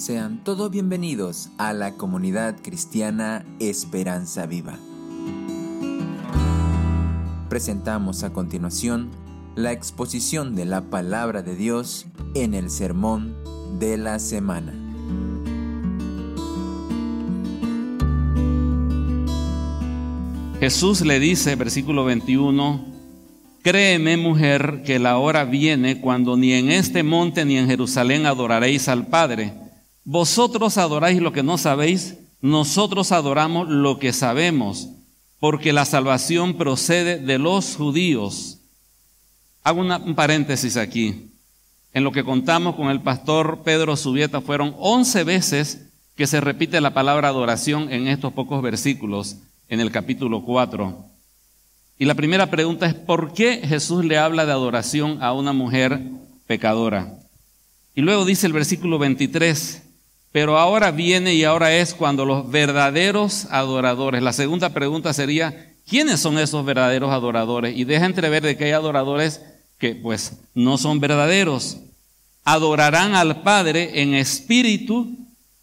[0.00, 4.78] Sean todos bienvenidos a la comunidad cristiana Esperanza Viva.
[7.50, 9.10] Presentamos a continuación
[9.56, 13.36] la exposición de la palabra de Dios en el sermón
[13.78, 14.72] de la semana.
[20.60, 22.86] Jesús le dice, versículo 21,
[23.62, 28.88] Créeme mujer que la hora viene cuando ni en este monte ni en Jerusalén adoraréis
[28.88, 29.59] al Padre.
[30.04, 34.88] Vosotros adoráis lo que no sabéis, nosotros adoramos lo que sabemos,
[35.38, 38.58] porque la salvación procede de los judíos.
[39.62, 41.30] Hago un paréntesis aquí.
[41.92, 46.80] En lo que contamos con el pastor Pedro Subieta fueron once veces que se repite
[46.80, 49.36] la palabra adoración en estos pocos versículos,
[49.68, 51.04] en el capítulo 4.
[51.98, 56.00] Y la primera pregunta es, ¿por qué Jesús le habla de adoración a una mujer
[56.46, 57.18] pecadora?
[57.94, 59.82] Y luego dice el versículo 23,
[60.32, 64.22] pero ahora viene y ahora es cuando los verdaderos adoradores.
[64.22, 67.76] La segunda pregunta sería, ¿quiénes son esos verdaderos adoradores?
[67.76, 69.40] Y deja entrever de que hay adoradores
[69.78, 71.78] que pues no son verdaderos.
[72.44, 75.16] Adorarán al Padre en espíritu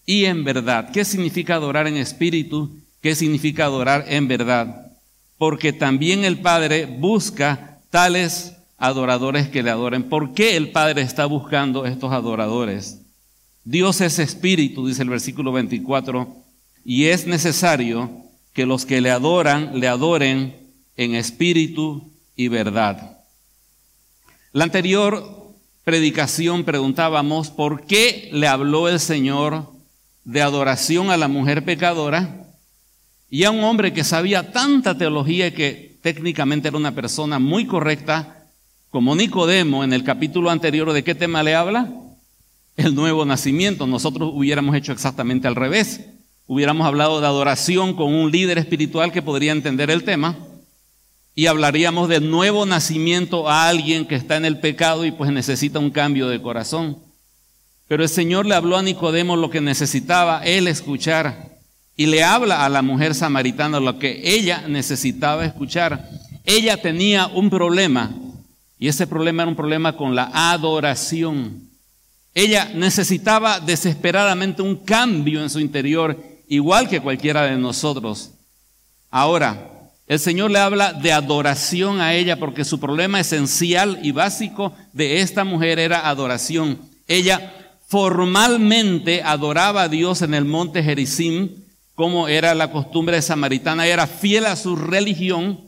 [0.05, 0.91] y en verdad.
[0.91, 2.77] ¿Qué significa adorar en espíritu?
[3.01, 4.91] ¿Qué significa adorar en verdad?
[5.38, 10.03] Porque también el Padre busca tales adoradores que le adoren.
[10.03, 13.01] ¿Por qué el Padre está buscando estos adoradores?
[13.69, 16.33] Dios es espíritu, dice el versículo 24,
[16.85, 18.09] y es necesario
[18.53, 20.55] que los que le adoran, le adoren
[20.95, 23.25] en espíritu y verdad.
[24.53, 29.69] La anterior predicación preguntábamos por qué le habló el Señor
[30.23, 32.47] de adoración a la mujer pecadora
[33.29, 38.47] y a un hombre que sabía tanta teología que técnicamente era una persona muy correcta,
[38.89, 42.06] como Nicodemo en el capítulo anterior, ¿de qué tema le habla?
[42.78, 43.86] El nuevo nacimiento.
[43.88, 46.02] Nosotros hubiéramos hecho exactamente al revés.
[46.45, 50.38] Hubiéramos hablado de adoración con un líder espiritual que podría entender el tema
[51.38, 55.78] y hablaríamos de nuevo nacimiento a alguien que está en el pecado y pues necesita
[55.78, 56.97] un cambio de corazón.
[57.88, 61.59] Pero el Señor le habló a Nicodemo lo que necesitaba él escuchar
[61.96, 66.09] y le habla a la mujer samaritana lo que ella necesitaba escuchar.
[66.44, 68.16] Ella tenía un problema
[68.80, 71.66] y ese problema era un problema con la adoración.
[72.33, 76.17] Ella necesitaba desesperadamente un cambio en su interior,
[76.47, 78.31] igual que cualquiera de nosotros.
[79.09, 84.73] Ahora, el Señor le habla de adoración a ella porque su problema esencial y básico
[84.93, 86.79] de esta mujer era adoración.
[87.07, 87.53] Ella
[87.88, 91.49] formalmente adoraba a Dios en el monte Gerizim,
[91.95, 95.59] como era la costumbre samaritana, era fiel a su religión,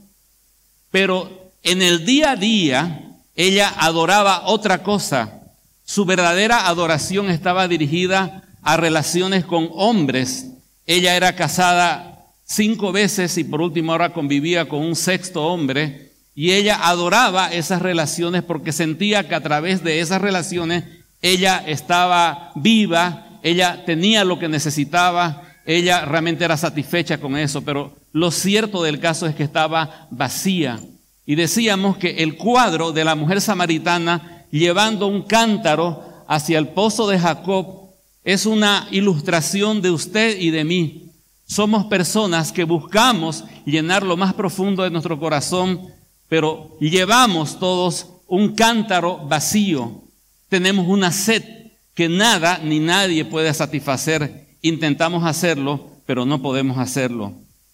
[0.92, 5.39] pero en el día a día ella adoraba otra cosa
[5.90, 10.52] su verdadera adoración estaba dirigida a relaciones con hombres.
[10.86, 16.12] Ella era casada cinco veces y por último ahora convivía con un sexto hombre.
[16.36, 20.84] Y ella adoraba esas relaciones porque sentía que a través de esas relaciones
[21.24, 27.98] ella estaba viva, ella tenía lo que necesitaba, ella realmente era satisfecha con eso, pero
[28.12, 30.80] lo cierto del caso es que estaba vacía.
[31.26, 37.08] Y decíamos que el cuadro de la mujer samaritana llevando un cántaro hacia el pozo
[37.08, 37.90] de Jacob
[38.24, 41.12] es una ilustración de usted y de mí.
[41.48, 45.82] Somos personas que buscamos llenar lo más profundo de nuestro corazón,
[46.28, 50.04] pero llevamos todos un cántaro vacío.
[50.48, 51.44] Tenemos una sed
[51.96, 54.48] que nada ni nadie puede satisfacer.
[54.62, 57.34] Intentamos hacerlo, pero no podemos hacerlo.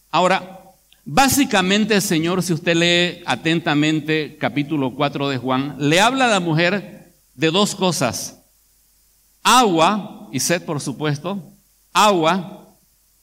[0.10, 0.55] Ahora,
[1.08, 7.14] Básicamente Señor, si usted lee atentamente capítulo 4 de Juan, le habla a la mujer
[7.36, 8.44] de dos cosas.
[9.44, 11.54] Agua y sed, por supuesto,
[11.94, 12.76] agua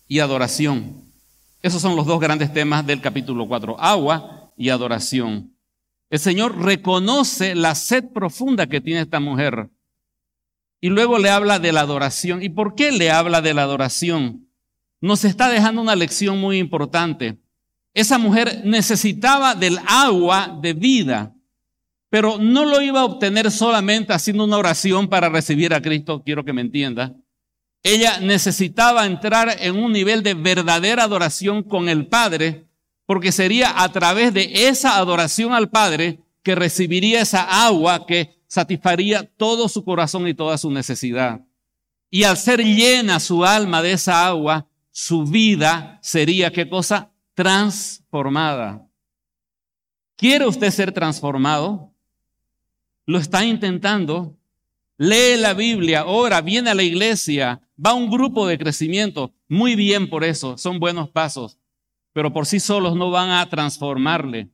[0.07, 1.03] y adoración.
[1.61, 5.53] Esos son los dos grandes temas del capítulo 4, agua y adoración.
[6.09, 9.71] El Señor reconoce la sed profunda que tiene esta mujer
[10.81, 12.45] y luego le habla de la adoración.
[12.45, 14.49] ¿Y por qué le habla de la adoración?
[15.01, 17.43] Nos está dejando una lección muy importante.
[17.95, 21.35] Esa mujer necesitaba del agua de vida,
[22.09, 26.45] pero no lo iba a obtener solamente haciendo una oración para recibir a Cristo, quiero
[26.45, 27.15] que me entienda.
[27.83, 32.67] Ella necesitaba entrar en un nivel de verdadera adoración con el Padre,
[33.07, 39.25] porque sería a través de esa adoración al Padre que recibiría esa agua que satisfaría
[39.37, 41.41] todo su corazón y toda su necesidad.
[42.11, 47.11] Y al ser llena su alma de esa agua, su vida sería, ¿qué cosa?
[47.35, 48.87] Transformada.
[50.17, 51.93] ¿Quiere usted ser transformado?
[53.07, 54.37] ¿Lo está intentando?
[54.99, 60.09] Lee la Biblia, ora, viene a la iglesia, Va un grupo de crecimiento, muy bien
[60.09, 61.59] por eso, son buenos pasos,
[62.13, 64.51] pero por sí solos no van a transformarle.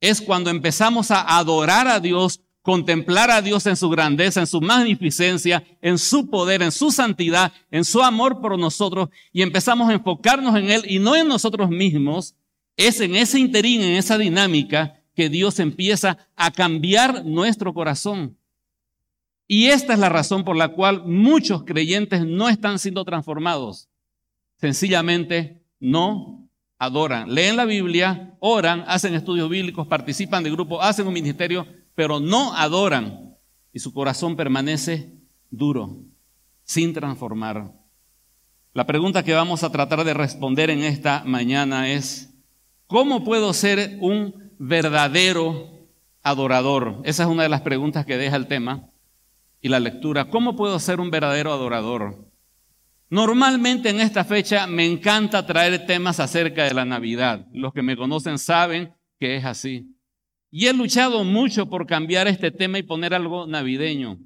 [0.00, 4.60] Es cuando empezamos a adorar a Dios, contemplar a Dios en su grandeza, en su
[4.60, 9.94] magnificencia, en su poder, en su santidad, en su amor por nosotros y empezamos a
[9.94, 12.34] enfocarnos en Él y no en nosotros mismos,
[12.76, 18.36] es en ese interín, en esa dinámica que Dios empieza a cambiar nuestro corazón.
[19.46, 23.88] Y esta es la razón por la cual muchos creyentes no están siendo transformados.
[24.58, 26.48] Sencillamente no
[26.78, 27.34] adoran.
[27.34, 32.54] Leen la Biblia, oran, hacen estudios bíblicos, participan de grupos, hacen un ministerio, pero no
[32.54, 33.36] adoran.
[33.72, 35.14] Y su corazón permanece
[35.50, 36.02] duro,
[36.64, 37.72] sin transformar.
[38.72, 42.32] La pregunta que vamos a tratar de responder en esta mañana es,
[42.86, 45.88] ¿cómo puedo ser un verdadero
[46.22, 47.00] adorador?
[47.04, 48.90] Esa es una de las preguntas que deja el tema
[49.60, 50.30] y la lectura.
[50.30, 52.30] ¿Cómo puedo ser un verdadero adorador?
[53.08, 57.46] Normalmente en esta fecha me encanta traer temas acerca de la Navidad.
[57.52, 59.96] Los que me conocen saben que es así.
[60.50, 64.18] Y he luchado mucho por cambiar este tema y poner algo navideño.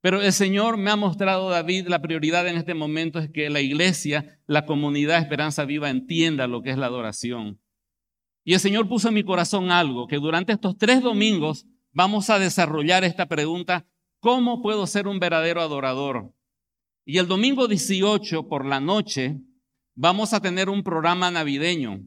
[0.00, 3.60] Pero el Señor me ha mostrado, David, la prioridad en este momento es que la
[3.60, 7.60] iglesia, la comunidad Esperanza Viva entienda lo que es la adoración.
[8.44, 12.38] Y el Señor puso en mi corazón algo, que durante estos tres domingos vamos a
[12.38, 13.86] desarrollar esta pregunta
[14.20, 16.34] ¿Cómo puedo ser un verdadero adorador?
[17.04, 19.40] Y el domingo 18 por la noche
[19.94, 22.00] vamos a tener un programa navideño.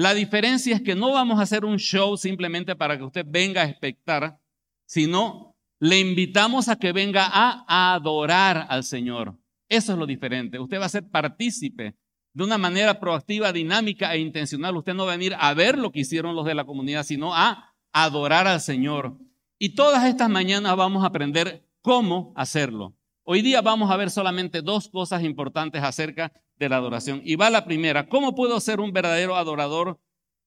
[0.00, 3.60] La diferencia es que no vamos a hacer un show simplemente para que usted venga
[3.60, 4.40] a expectar,
[4.86, 9.36] sino le invitamos a que venga a adorar al Señor.
[9.68, 10.58] Eso es lo diferente.
[10.58, 11.96] Usted va a ser partícipe
[12.32, 14.74] de una manera proactiva, dinámica e intencional.
[14.74, 17.34] Usted no va a venir a ver lo que hicieron los de la comunidad, sino
[17.34, 19.18] a adorar al Señor.
[19.58, 22.96] Y todas estas mañanas vamos a aprender cómo hacerlo.
[23.22, 27.20] Hoy día vamos a ver solamente dos cosas importantes acerca de la adoración.
[27.24, 29.98] Y va la primera, ¿cómo puedo ser un verdadero adorador?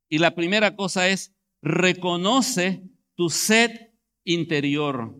[0.07, 2.83] Y la primera cosa es, reconoce
[3.15, 3.91] tu sed
[4.23, 5.19] interior.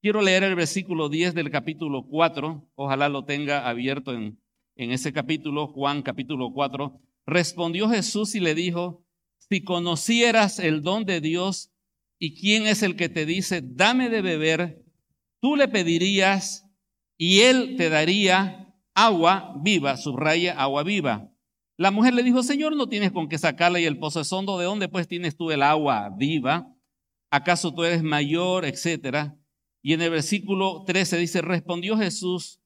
[0.00, 4.40] Quiero leer el versículo 10 del capítulo 4, ojalá lo tenga abierto en,
[4.74, 7.00] en ese capítulo, Juan capítulo 4.
[7.24, 9.04] Respondió Jesús y le dijo,
[9.38, 11.72] si conocieras el don de Dios
[12.24, 14.80] ¿Y quién es el que te dice, dame de beber?
[15.40, 16.64] Tú le pedirías
[17.16, 18.61] y él te daría
[18.94, 21.28] agua viva, subraya agua viva.
[21.76, 24.58] La mujer le dijo, Señor, no tienes con qué sacarla y el pozo es hondo,
[24.58, 26.68] ¿de dónde pues tienes tú el agua viva?
[27.30, 29.36] ¿Acaso tú eres mayor, etcétera?
[29.82, 32.60] Y en el versículo 13 dice, respondió Jesús,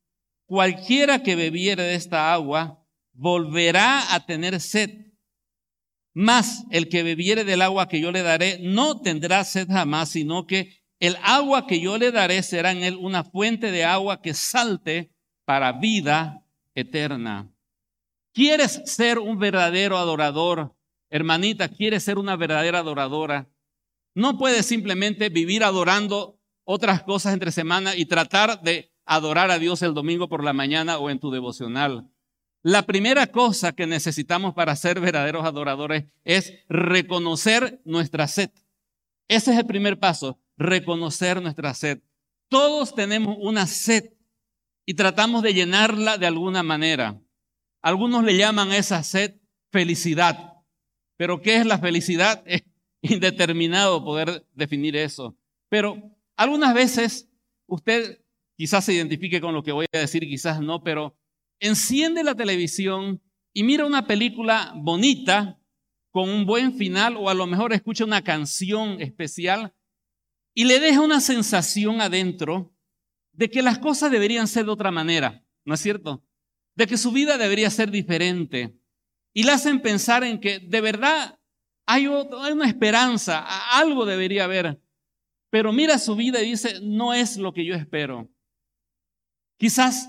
[0.46, 2.84] cualquiera que bebiere de esta agua
[3.14, 4.90] volverá a tener sed,
[6.12, 10.46] más el que bebiere del agua que yo le daré no tendrá sed jamás, sino
[10.46, 14.34] que el agua que yo le daré será en él una fuente de agua que
[14.34, 15.12] salte
[15.46, 16.44] para vida
[16.74, 17.50] eterna.
[18.34, 20.74] ¿Quieres ser un verdadero adorador?
[21.08, 23.48] Hermanita, ¿quieres ser una verdadera adoradora?
[24.14, 29.80] No puedes simplemente vivir adorando otras cosas entre semana y tratar de adorar a Dios
[29.82, 32.10] el domingo por la mañana o en tu devocional.
[32.62, 38.50] La primera cosa que necesitamos para ser verdaderos adoradores es reconocer nuestra sed.
[39.28, 42.00] Ese es el primer paso, reconocer nuestra sed.
[42.48, 44.15] Todos tenemos una sed
[44.86, 47.20] y tratamos de llenarla de alguna manera.
[47.82, 49.40] Algunos le llaman esa sed
[49.72, 50.54] felicidad.
[51.16, 52.42] Pero ¿qué es la felicidad?
[53.02, 55.36] Es indeterminado poder definir eso.
[55.68, 57.28] Pero algunas veces
[57.66, 58.24] usted
[58.56, 61.16] quizás se identifique con lo que voy a decir, quizás no, pero
[61.60, 65.60] enciende la televisión y mira una película bonita
[66.10, 69.74] con un buen final o a lo mejor escucha una canción especial
[70.54, 72.75] y le deja una sensación adentro
[73.36, 76.24] de que las cosas deberían ser de otra manera, ¿no es cierto?
[76.74, 78.74] De que su vida debería ser diferente.
[79.32, 81.38] Y le hacen pensar en que de verdad
[81.84, 83.46] hay una esperanza,
[83.78, 84.80] algo debería haber.
[85.50, 88.28] Pero mira su vida y dice, no es lo que yo espero.
[89.58, 90.08] Quizás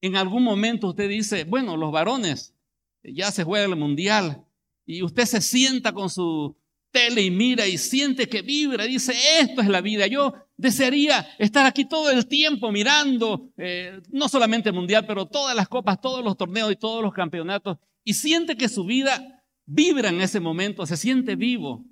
[0.00, 2.54] en algún momento usted dice, bueno, los varones,
[3.02, 4.44] ya se juega el mundial,
[4.86, 6.56] y usted se sienta con su
[6.92, 11.66] tele y mira y siente que vibra, dice, esto es la vida, yo desearía estar
[11.66, 16.22] aquí todo el tiempo mirando, eh, no solamente el mundial, pero todas las copas, todos
[16.22, 20.86] los torneos y todos los campeonatos, y siente que su vida vibra en ese momento,
[20.86, 21.84] se siente vivo.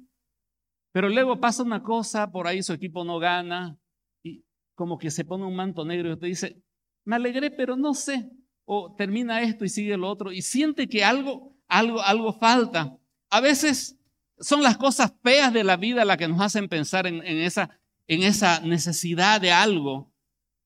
[0.93, 3.79] Pero luego pasa una cosa, por ahí su equipo no gana,
[4.23, 6.63] y como que se pone un manto negro y usted dice,
[7.05, 8.31] me alegré, pero no sé.
[8.65, 12.97] O termina esto y sigue lo otro y siente que algo, algo, algo falta.
[13.31, 14.00] A veces
[14.41, 18.23] son las cosas feas de la vida las que nos hacen pensar en, esa, en
[18.23, 20.13] esa necesidad de algo.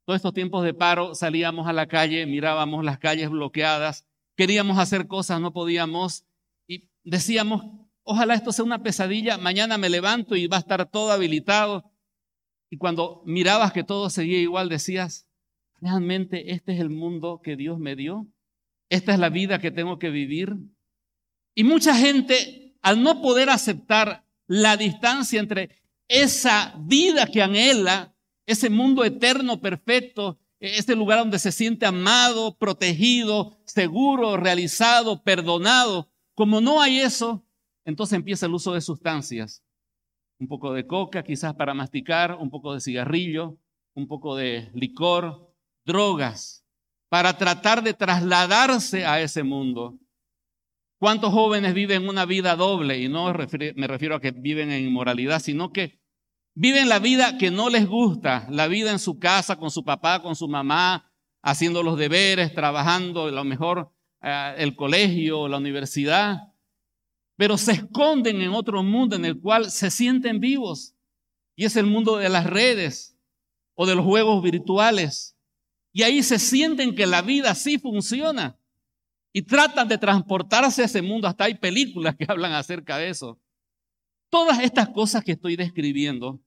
[0.05, 5.07] todos estos tiempos de paro salíamos a la calle, mirábamos las calles bloqueadas, queríamos hacer
[5.07, 6.25] cosas, no podíamos
[6.67, 7.65] y decíamos,
[8.05, 11.91] ojalá esto sea una pesadilla, mañana me levanto y va a estar todo habilitado.
[12.71, 15.27] Y cuando mirabas que todo seguía igual, decías,
[15.81, 18.27] ¿realmente este es el mundo que Dios me dio?
[18.89, 20.55] ¿Esta es la vida que tengo que vivir?
[21.55, 25.71] Y mucha gente, al no poder aceptar la distancia entre
[26.07, 28.15] esa vida que anhela,
[28.45, 36.61] ese mundo eterno, perfecto, este lugar donde se siente amado, protegido, seguro, realizado, perdonado, como
[36.61, 37.47] no hay eso,
[37.87, 39.65] entonces empieza el uso de sustancias.
[40.39, 43.57] Un poco de coca, quizás para masticar, un poco de cigarrillo,
[43.95, 45.51] un poco de licor,
[45.87, 46.67] drogas,
[47.09, 49.99] para tratar de trasladarse a ese mundo.
[51.05, 52.99] ¿Cuántos jóvenes viven una vida doble?
[52.99, 56.01] Y no me refiero a que viven en inmoralidad, sino que
[56.55, 60.23] viven la vida que no les gusta, la vida en su casa, con su papá,
[60.23, 63.93] con su mamá, haciendo los deberes, trabajando, a lo mejor
[64.23, 66.39] eh, el colegio, la universidad,
[67.37, 70.95] pero se esconden en otro mundo en el cual se sienten vivos.
[71.55, 73.19] Y es el mundo de las redes
[73.75, 75.37] o de los juegos virtuales.
[75.93, 78.59] Y ahí se sienten que la vida sí funciona
[79.37, 81.27] y tratan de transportarse a ese mundo.
[81.27, 83.41] Hasta hay películas que hablan acerca de eso.
[84.31, 86.41] Todas estas cosas que estoy describiendo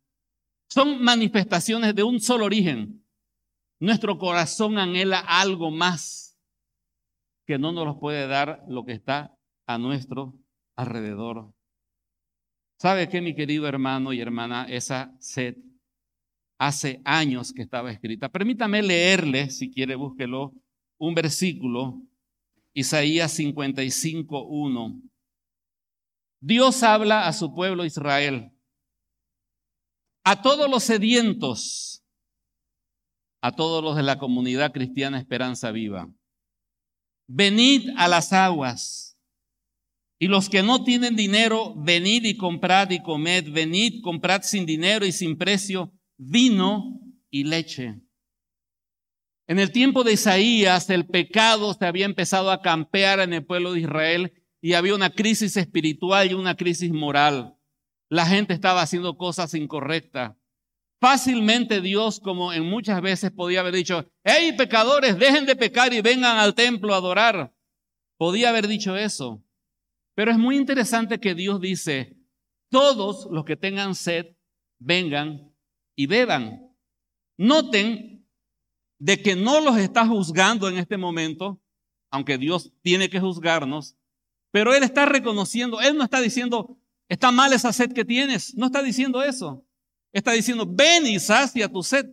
[0.69, 3.05] son manifestaciones de un solo origen.
[3.79, 6.39] Nuestro corazón anhela algo más
[7.45, 10.39] que no nos lo puede dar lo que está a nuestro
[10.77, 11.53] alrededor.
[12.79, 14.65] ¿Sabe qué, mi querido hermano y hermana?
[14.69, 15.57] Esa sed
[16.57, 18.29] hace años que estaba escrita.
[18.29, 20.53] Permítame leerle, si quiere, búsquelo,
[20.97, 22.01] un versículo
[22.77, 25.01] Isaías 55, 1.
[26.39, 28.51] Dios habla a su pueblo Israel,
[30.23, 32.05] a todos los sedientos,
[33.41, 36.07] a todos los de la comunidad cristiana Esperanza Viva.
[37.27, 39.17] Venid a las aguas.
[40.19, 43.51] Y los que no tienen dinero, venid y comprad y comed.
[43.51, 46.99] Venid, comprad sin dinero y sin precio vino
[47.31, 48.06] y leche.
[49.47, 53.71] En el tiempo de Isaías, el pecado se había empezado a campear en el pueblo
[53.71, 57.55] de Israel y había una crisis espiritual y una crisis moral.
[58.09, 60.35] La gente estaba haciendo cosas incorrectas.
[60.99, 66.01] Fácilmente Dios, como en muchas veces podía haber dicho, hey pecadores, dejen de pecar y
[66.01, 67.53] vengan al templo a adorar.
[68.17, 69.41] Podía haber dicho eso.
[70.13, 72.17] Pero es muy interesante que Dios dice,
[72.69, 74.35] todos los que tengan sed,
[74.79, 75.53] vengan
[75.95, 76.75] y beban.
[77.37, 78.16] Noten
[78.99, 81.61] de que no los está juzgando en este momento,
[82.09, 83.95] aunque Dios tiene que juzgarnos,
[84.51, 86.77] pero Él está reconociendo, Él no está diciendo,
[87.09, 89.63] está mal esa sed que tienes, no está diciendo eso.
[90.13, 92.09] Está diciendo, ven y sacia tu sed.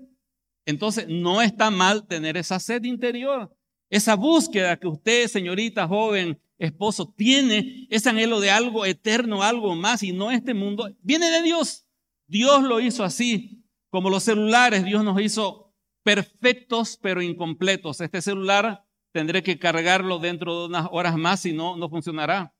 [0.66, 3.54] Entonces, no está mal tener esa sed interior,
[3.90, 10.02] esa búsqueda que usted, señorita, joven, esposo, tiene, ese anhelo de algo eterno, algo más,
[10.02, 11.86] y no este mundo, viene de Dios.
[12.26, 15.63] Dios lo hizo así, como los celulares, Dios nos hizo
[16.04, 18.00] perfectos pero incompletos.
[18.00, 22.54] Este celular tendré que cargarlo dentro de unas horas más, si no, no funcionará.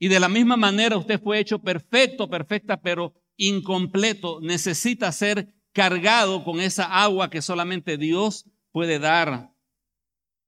[0.00, 4.40] Y de la misma manera usted fue hecho perfecto, perfecta, pero incompleto.
[4.40, 9.52] Necesita ser cargado con esa agua que solamente Dios puede dar.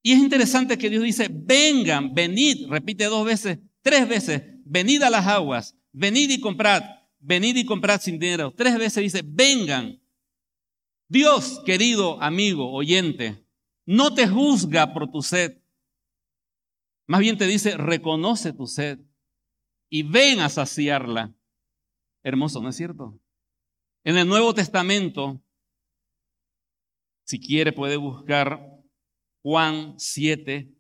[0.02, 5.11] Y es interesante que Dios dice, vengan, venid, repite dos veces, tres veces, venid a
[5.11, 6.82] las aguas, venid y comprad,
[7.18, 8.54] venid y comprad sin dinero.
[8.56, 10.00] Tres veces dice, vengan.
[11.10, 13.44] Dios, querido amigo, oyente,
[13.84, 15.60] no te juzga por tu sed.
[17.08, 19.00] Más bien te dice, reconoce tu sed
[19.88, 21.34] y ven a saciarla.
[22.22, 23.18] Hermoso, ¿no es cierto?
[24.04, 25.42] En el Nuevo Testamento,
[27.24, 28.80] si quiere puede buscar
[29.42, 30.72] Juan 7,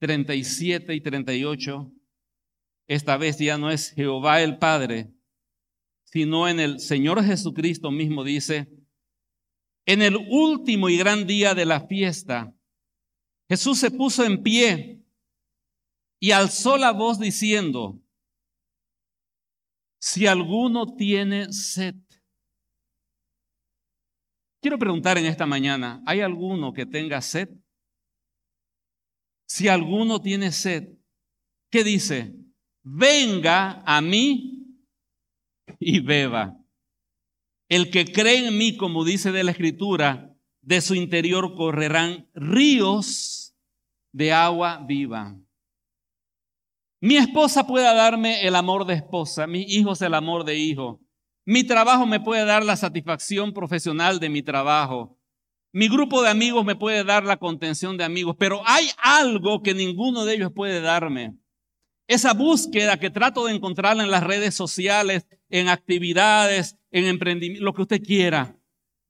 [0.00, 1.92] 37 y 38.
[2.88, 5.14] Esta vez ya no es Jehová el Padre,
[6.02, 8.83] sino en el Señor Jesucristo mismo dice,
[9.86, 12.54] en el último y gran día de la fiesta,
[13.48, 15.02] Jesús se puso en pie
[16.20, 18.00] y alzó la voz diciendo,
[20.00, 21.94] si alguno tiene sed.
[24.60, 27.50] Quiero preguntar en esta mañana, ¿hay alguno que tenga sed?
[29.46, 30.88] Si alguno tiene sed,
[31.70, 32.34] ¿qué dice?
[32.82, 34.78] Venga a mí
[35.78, 36.63] y beba.
[37.74, 43.56] El que cree en mí, como dice de la escritura, de su interior correrán ríos
[44.12, 45.36] de agua viva.
[47.00, 51.00] Mi esposa puede darme el amor de esposa, mis hijos el amor de hijo.
[51.44, 55.18] Mi trabajo me puede dar la satisfacción profesional de mi trabajo.
[55.72, 59.74] Mi grupo de amigos me puede dar la contención de amigos, pero hay algo que
[59.74, 61.34] ninguno de ellos puede darme.
[62.06, 67.74] Esa búsqueda que trato de encontrar en las redes sociales, en actividades, en emprendimiento, lo
[67.74, 68.56] que usted quiera.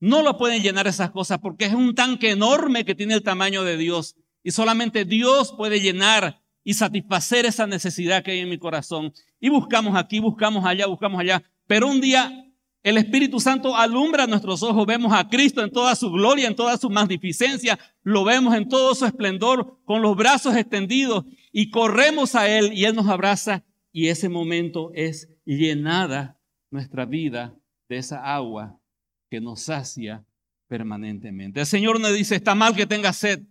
[0.01, 3.63] No lo pueden llenar esas cosas porque es un tanque enorme que tiene el tamaño
[3.63, 4.17] de Dios.
[4.43, 9.13] Y solamente Dios puede llenar y satisfacer esa necesidad que hay en mi corazón.
[9.39, 11.43] Y buscamos aquí, buscamos allá, buscamos allá.
[11.67, 12.33] Pero un día
[12.83, 16.79] el Espíritu Santo alumbra nuestros ojos, vemos a Cristo en toda su gloria, en toda
[16.79, 22.49] su magnificencia, lo vemos en todo su esplendor, con los brazos extendidos y corremos a
[22.49, 23.63] Él y Él nos abraza
[23.93, 26.39] y ese momento es llenada
[26.71, 27.55] nuestra vida
[27.97, 28.79] esa agua
[29.31, 30.25] que nos sacia
[30.69, 31.61] permanentemente.
[31.61, 33.43] El Señor nos dice, está mal que tengas sed.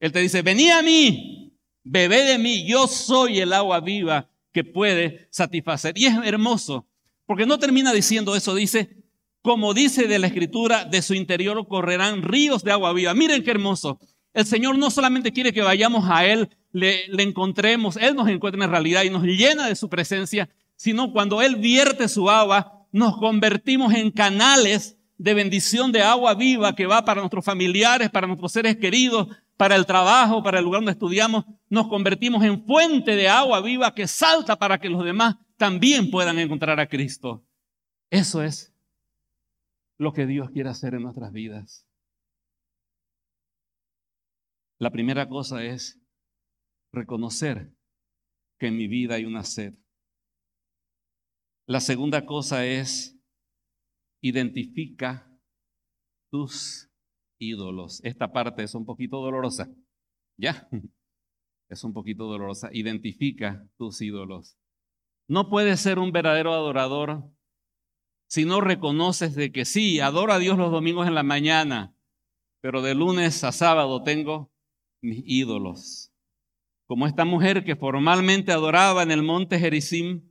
[0.00, 4.64] Él te dice, vení a mí, bebé de mí, yo soy el agua viva que
[4.64, 5.96] puede satisfacer.
[5.96, 6.86] Y es hermoso
[7.28, 9.04] porque no termina diciendo eso, dice,
[9.42, 13.12] como dice de la escritura, de su interior correrán ríos de agua viva.
[13.12, 14.00] Miren qué hermoso.
[14.32, 18.64] El Señor no solamente quiere que vayamos a Él, le, le encontremos, Él nos encuentra
[18.64, 23.18] en realidad y nos llena de su presencia, sino cuando Él vierte su agua, nos
[23.18, 28.52] convertimos en canales de bendición de agua viva que va para nuestros familiares, para nuestros
[28.52, 31.44] seres queridos, para el trabajo, para el lugar donde estudiamos.
[31.68, 36.38] Nos convertimos en fuente de agua viva que salta para que los demás también puedan
[36.38, 37.44] encontrar a Cristo.
[38.10, 38.72] Eso es
[39.98, 41.84] lo que Dios quiere hacer en nuestras vidas.
[44.78, 46.00] La primera cosa es
[46.92, 47.72] reconocer
[48.58, 49.74] que en mi vida hay una sed.
[51.68, 53.14] La segunda cosa es
[54.22, 55.30] identifica
[56.30, 56.90] tus
[57.38, 58.00] ídolos.
[58.04, 59.70] Esta parte es un poquito dolorosa.
[60.38, 60.66] ¿Ya?
[61.70, 62.70] Es un poquito dolorosa.
[62.72, 64.56] Identifica tus ídolos.
[65.28, 67.30] No puedes ser un verdadero adorador
[68.26, 71.94] si no reconoces de que sí, adoro a Dios los domingos en la mañana,
[72.62, 74.50] pero de lunes a sábado tengo
[75.02, 76.14] mis ídolos.
[76.86, 80.28] Como esta mujer que formalmente adoraba en el monte Gerizim,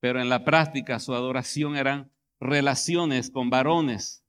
[0.00, 4.24] pero en la práctica su adoración eran relaciones con varones,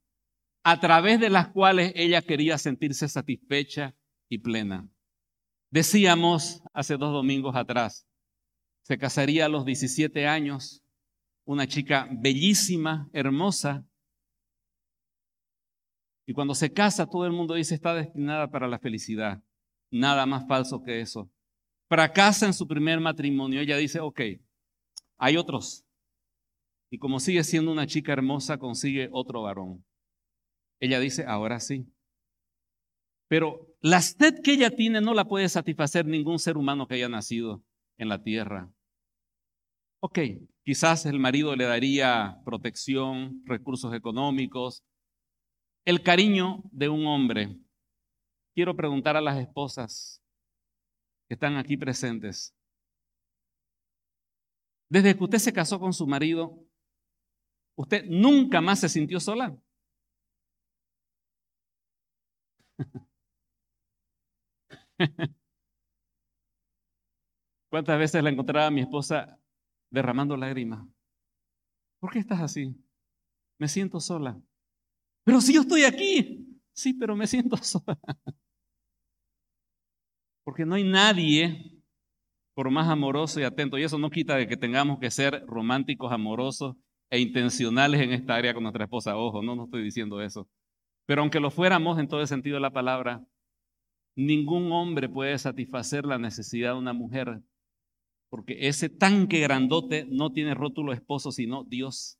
[0.62, 3.94] a través de las cuales ella quería sentirse satisfecha
[4.28, 4.88] y plena.
[5.70, 8.06] Decíamos hace dos domingos atrás,
[8.82, 10.82] se casaría a los 17 años,
[11.44, 13.86] una chica bellísima, hermosa.
[16.26, 19.42] Y cuando se casa, todo el mundo dice está destinada para la felicidad.
[19.92, 21.30] Nada más falso que eso.
[21.88, 23.60] Fracasa en su primer matrimonio.
[23.60, 24.20] Ella dice, ok,
[25.20, 25.84] hay otros.
[26.90, 29.84] Y como sigue siendo una chica hermosa, consigue otro varón.
[30.80, 31.86] Ella dice, ahora sí.
[33.28, 37.08] Pero la sed que ella tiene no la puede satisfacer ningún ser humano que haya
[37.08, 37.62] nacido
[37.98, 38.72] en la tierra.
[40.02, 40.18] Ok,
[40.64, 44.82] quizás el marido le daría protección, recursos económicos,
[45.84, 47.56] el cariño de un hombre.
[48.54, 50.22] Quiero preguntar a las esposas
[51.28, 52.56] que están aquí presentes.
[54.90, 56.58] Desde que usted se casó con su marido,
[57.76, 59.56] ¿usted nunca más se sintió sola?
[67.70, 69.40] ¿Cuántas veces la encontraba mi esposa
[69.90, 70.86] derramando lágrimas.
[72.00, 72.74] ¿Por qué estás así?
[73.58, 74.40] Me siento sola.
[75.24, 76.46] Pero si yo estoy aquí.
[76.72, 77.98] Sí, pero me siento sola.
[80.44, 81.79] Porque no hay nadie,
[82.60, 86.12] por más amoroso y atento, y eso no quita de que tengamos que ser románticos,
[86.12, 86.76] amorosos
[87.08, 89.16] e intencionales en esta área con nuestra esposa.
[89.16, 90.46] Ojo, no, no estoy diciendo eso.
[91.06, 93.24] Pero aunque lo fuéramos en todo el sentido de la palabra,
[94.14, 97.40] ningún hombre puede satisfacer la necesidad de una mujer
[98.28, 102.18] porque ese tanque grandote no tiene rótulo esposo, sino Dios.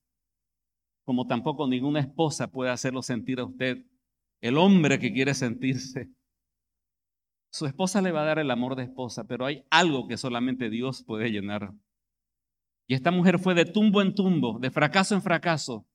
[1.05, 3.85] Como tampoco ninguna esposa puede hacerlo sentir a usted,
[4.41, 6.09] el hombre que quiere sentirse.
[7.51, 10.71] Su esposa le va a dar el amor de esposa, pero hay algo que solamente
[10.71, 11.73] Dios puede llenar.
[12.87, 15.87] Y esta mujer fue de tumbo en tumbo, de fracaso en fracaso.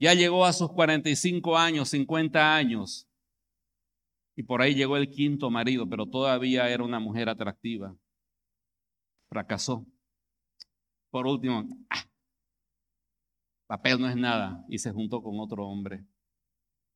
[0.00, 3.08] Ya llegó a sus 45 años, 50 años.
[4.36, 7.96] Y por ahí llegó el quinto marido, pero todavía era una mujer atractiva
[9.28, 9.86] fracasó.
[11.10, 12.04] Por último, ah,
[13.66, 16.04] papel no es nada, y se juntó con otro hombre,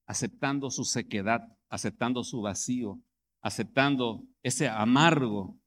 [0.06, 3.00] aceptando su sequedad, aceptando su vacío,
[3.42, 5.58] aceptando ese amargo,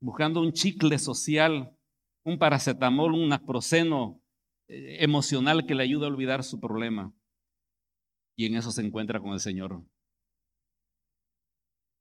[0.00, 1.76] buscando un chicle social,
[2.24, 4.20] un paracetamol, un asproceno
[4.68, 7.14] eh, emocional que le ayude a olvidar su problema.
[8.36, 9.84] Y en eso se encuentra con el Señor.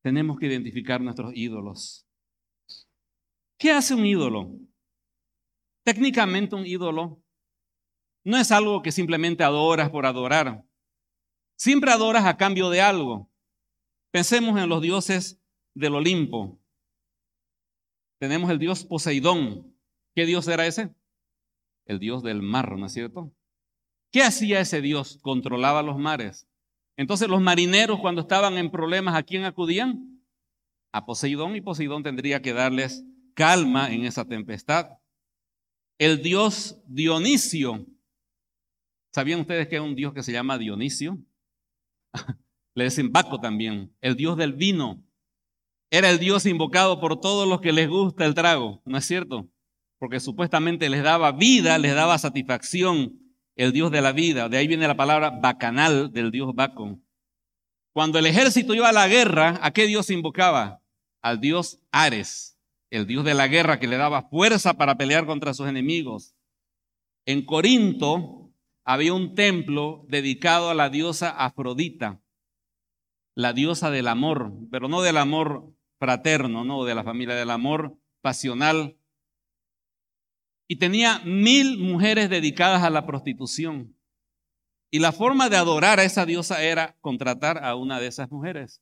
[0.02, 2.08] Tenemos que identificar nuestros ídolos.
[3.60, 4.58] ¿Qué hace un ídolo?
[5.84, 7.22] Técnicamente un ídolo
[8.24, 10.64] no es algo que simplemente adoras por adorar,
[11.60, 13.29] Siempre adoras a cambio de algo.
[14.12, 15.42] Pensemos en los dioses
[15.76, 16.60] del Olimpo.
[18.20, 19.76] Tenemos el dios Poseidón.
[20.16, 20.94] ¿Qué dios era ese?
[21.86, 23.32] El dios del mar, ¿no es cierto?
[24.12, 25.20] ¿Qué hacía ese dios?
[25.22, 26.48] Controlaba los mares.
[26.98, 30.22] Entonces los marineros cuando estaban en problemas, ¿a quién acudían?
[30.92, 34.98] A Poseidón y Poseidón tendría que darles calma en esa tempestad.
[35.98, 37.86] El dios Dionisio.
[39.14, 41.20] ¿Sabían ustedes que hay un dios que se llama Dionisio?
[42.76, 45.04] Le dicen Baco también, el dios del vino.
[45.92, 49.50] Era el dios invocado por todos los que les gusta el trago, ¿no es cierto?
[49.98, 53.20] Porque supuestamente les daba vida, les daba satisfacción,
[53.56, 54.50] el dios de la vida.
[54.50, 57.00] De ahí viene la palabra bacanal del dios Baco.
[57.92, 60.82] Cuando el ejército iba a la guerra, ¿a qué dios invocaba?
[61.22, 62.58] Al dios Ares,
[62.92, 66.36] el dios de la guerra que le daba fuerza para pelear contra sus enemigos.
[67.26, 68.54] En Corinto
[68.86, 72.22] había un templo dedicado a la diosa Afrodita,
[73.40, 77.98] la diosa del amor, pero no del amor fraterno, no de la familia, del amor
[78.20, 78.98] pasional.
[80.68, 83.96] Y tenía mil mujeres dedicadas a la prostitución.
[84.92, 88.82] Y la forma de adorar a esa diosa era contratar a una de esas mujeres.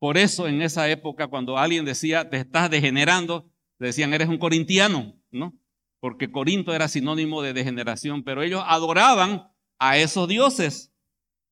[0.00, 5.14] Por eso en esa época cuando alguien decía, te estás degenerando, decían, eres un corintiano,
[5.30, 5.56] ¿no?
[6.00, 10.92] Porque Corinto era sinónimo de degeneración, pero ellos adoraban a esos dioses.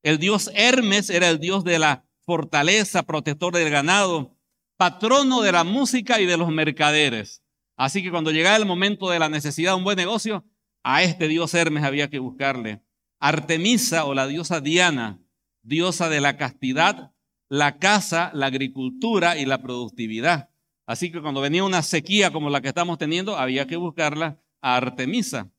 [0.03, 4.37] El dios Hermes era el dios de la fortaleza, protector del ganado,
[4.77, 7.43] patrono de la música y de los mercaderes.
[7.75, 10.45] Así que cuando llegaba el momento de la necesidad de un buen negocio,
[10.83, 12.83] a este dios Hermes había que buscarle.
[13.19, 15.23] Artemisa o la diosa Diana,
[15.63, 17.15] diosa de la castidad,
[17.49, 20.51] la casa, la agricultura y la productividad.
[20.87, 24.77] Así que cuando venía una sequía como la que estamos teniendo, había que buscarla a
[24.77, 25.51] Artemisa.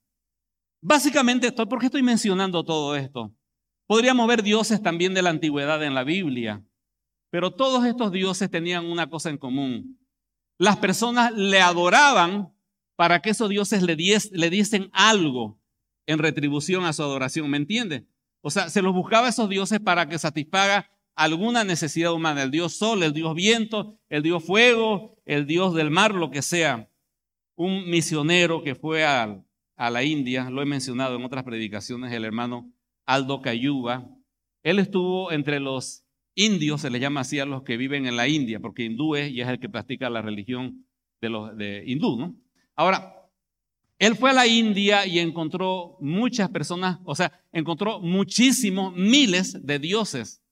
[0.83, 3.33] Básicamente, ¿por qué estoy mencionando todo esto?
[3.89, 6.63] Podríamos ver dioses también de la antigüedad en la Biblia,
[7.31, 9.99] pero todos estos dioses tenían una cosa en común.
[10.59, 12.53] Las personas le adoraban
[12.95, 15.59] para que esos dioses le, diesen algo
[16.05, 18.05] en retribución a su adoración, ¿me entiende?
[18.41, 22.51] O sea, se los buscaba a esos dioses para que satisfaga alguna necesidad humana, el
[22.51, 26.91] dios sol, el dios viento, el dios fuego, el dios del mar, lo que sea.
[27.55, 29.43] Un misionero que fue a
[29.77, 32.71] la India, lo he mencionado en otras predicaciones, el hermano
[33.09, 34.07] Aldo Cayuba,
[34.61, 38.27] él estuvo entre los indios, se les llama así a los que viven en la
[38.27, 40.85] India, porque hindú es y es el que practica la religión
[41.19, 42.35] de los de hindú, ¿no?
[42.75, 43.15] Ahora,
[43.97, 49.79] él fue a la India y encontró muchas personas, o sea, encontró muchísimos, miles de
[49.79, 50.43] dioses.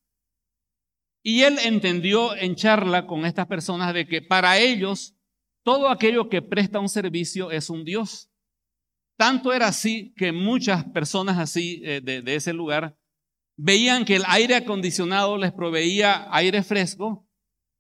[1.22, 5.15] Y él entendió en charla con estas personas de que para ellos
[5.62, 8.27] todo aquello que presta un servicio es un Dios.
[9.18, 12.96] Tanto era así que muchas personas así eh, de, ese lugar
[13.58, 17.28] veían que el aire acondicionado les proveía aire fresco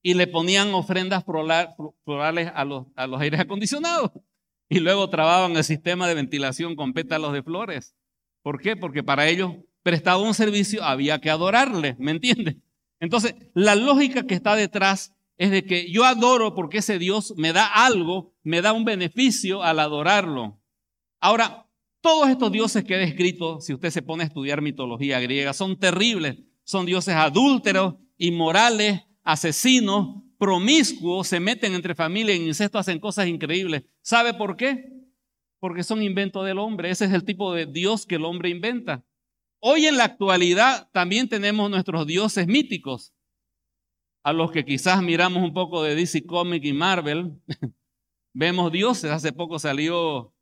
[0.01, 4.11] y le ponían ofrendas florales a los, a los aires acondicionados.
[4.69, 7.95] Y luego trababan el sistema de ventilación con pétalos de flores.
[8.41, 8.75] ¿Por qué?
[8.75, 12.57] Porque para ellos prestaba un servicio, había que adorarle, ¿me entiendes?
[12.99, 17.53] Entonces, la lógica que está detrás es de que yo adoro porque ese Dios me
[17.53, 20.59] da algo, me da un beneficio al adorarlo.
[21.19, 21.67] Ahora,
[22.01, 25.77] todos estos dioses que he descrito, si usted se pone a estudiar mitología griega, son
[25.77, 26.37] terribles.
[26.63, 33.83] Son dioses adúlteros, inmorales, asesinos, promiscuos, se meten entre familia en incesto, hacen cosas increíbles.
[34.01, 34.93] ¿Sabe por qué?
[35.59, 36.91] Porque son inventos del hombre.
[36.91, 39.03] Ese es el tipo de Dios que el hombre inventa.
[39.59, 43.13] Hoy en la actualidad también tenemos nuestros dioses míticos,
[44.23, 47.41] a los que quizás miramos un poco de DC Comic y Marvel.
[48.33, 50.33] Vemos dioses, hace poco salió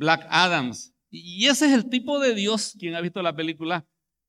[0.00, 0.94] Black Adams.
[1.10, 3.84] Y ese es el tipo de Dios, quien ha visto la película,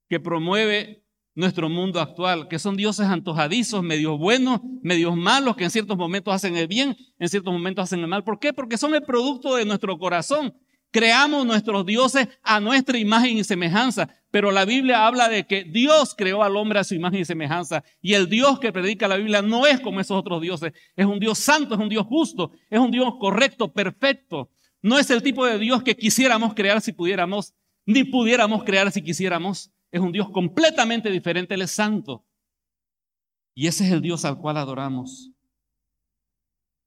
[0.06, 1.02] que promueve
[1.34, 6.34] nuestro mundo actual, que son dioses antojadizos, medios buenos, medios malos, que en ciertos momentos
[6.34, 8.22] hacen el bien, en ciertos momentos hacen el mal.
[8.22, 8.52] ¿Por qué?
[8.52, 10.54] Porque son el producto de nuestro corazón.
[10.90, 16.14] Creamos nuestros dioses a nuestra imagen y semejanza, pero la Biblia habla de que Dios
[16.14, 19.40] creó al hombre a su imagen y semejanza, y el Dios que predica la Biblia
[19.40, 22.78] no es como esos otros dioses, es un Dios santo, es un Dios justo, es
[22.78, 24.50] un Dios correcto, perfecto.
[24.82, 27.54] No es el tipo de Dios que quisiéramos crear si pudiéramos,
[27.86, 29.70] ni pudiéramos crear si quisiéramos.
[29.92, 32.26] Es un Dios completamente diferente, Él es santo.
[33.54, 35.30] Y ese es el Dios al cual adoramos.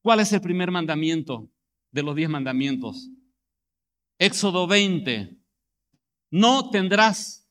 [0.01, 1.49] ¿Cuál es el primer mandamiento
[1.91, 3.09] de los diez mandamientos?
[4.19, 5.37] Éxodo 20,
[6.31, 7.49] no tendrás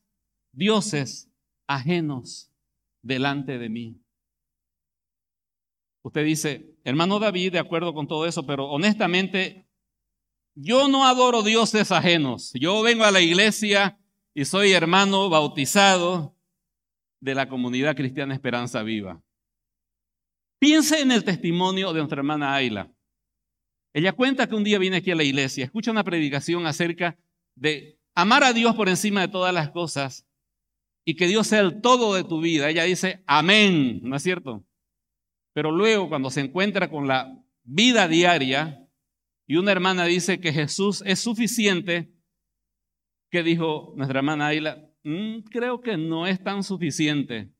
[0.52, 1.30] dioses
[1.66, 2.52] ajenos
[3.02, 4.00] delante de mí.
[6.02, 9.63] Usted dice, hermano David, de acuerdo con todo eso, pero honestamente,
[10.54, 12.52] yo no adoro dioses ajenos.
[12.54, 13.98] Yo vengo a la iglesia
[14.34, 16.36] y soy hermano bautizado
[17.20, 19.22] de la comunidad cristiana Esperanza Viva.
[20.58, 22.90] Piense en el testimonio de nuestra hermana Ayla.
[23.92, 27.16] Ella cuenta que un día viene aquí a la iglesia, escucha una predicación acerca
[27.54, 30.26] de amar a Dios por encima de todas las cosas
[31.04, 32.68] y que Dios sea el todo de tu vida.
[32.68, 34.64] Ella dice, amén, ¿no es cierto?
[35.52, 38.83] Pero luego cuando se encuentra con la vida diaria
[39.46, 42.12] y una hermana dice que Jesús es suficiente,
[43.30, 47.52] que dijo nuestra hermana Ayla, mm, creo que no es tan suficiente.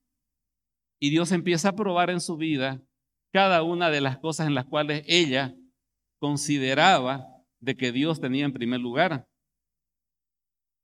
[1.01, 2.83] Y Dios empieza a probar en su vida
[3.33, 5.55] cada una de las cosas en las cuales ella
[6.21, 7.27] consideraba
[7.61, 9.27] de que Dios tenía en primer lugar.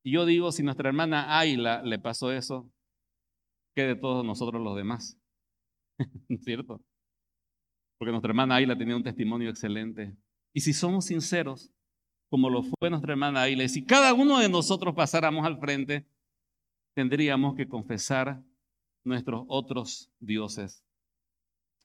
[0.02, 2.70] Y yo digo, si nuestra hermana Ayla le pasó eso,
[3.74, 5.18] ¿qué de todos nosotros los demás?
[6.40, 6.82] ¿Cierto?
[7.98, 10.16] Porque nuestra hermana Ayla tenía un testimonio excelente.
[10.52, 11.70] Y si somos sinceros,
[12.28, 16.06] como lo fue nuestra hermana y si cada uno de nosotros pasáramos al frente,
[16.94, 18.42] tendríamos que confesar
[19.04, 20.84] nuestros otros dioses.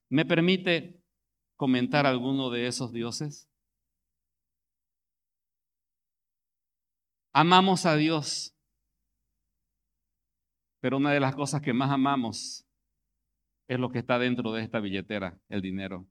[0.09, 1.01] ¿Me permite
[1.55, 3.49] comentar alguno de esos dioses?
[7.33, 8.55] Amamos a Dios,
[10.79, 12.65] pero una de las cosas que más amamos
[13.67, 16.07] es lo que está dentro de esta billetera, el dinero.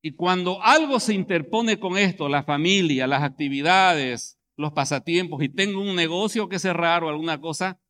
[0.00, 5.80] Y cuando algo se interpone con esto, la familia, las actividades, los pasatiempos, y tengo
[5.80, 7.80] un negocio que cerrar o alguna cosa,